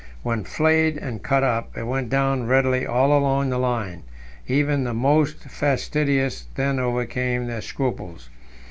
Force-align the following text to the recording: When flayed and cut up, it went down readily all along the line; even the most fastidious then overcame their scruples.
When 0.23 0.43
flayed 0.43 0.97
and 0.97 1.21
cut 1.21 1.43
up, 1.43 1.77
it 1.77 1.83
went 1.83 2.09
down 2.09 2.47
readily 2.47 2.87
all 2.87 3.15
along 3.15 3.51
the 3.51 3.59
line; 3.59 4.01
even 4.47 4.83
the 4.83 4.95
most 4.95 5.43
fastidious 5.43 6.47
then 6.55 6.79
overcame 6.79 7.45
their 7.45 7.61
scruples. 7.61 8.27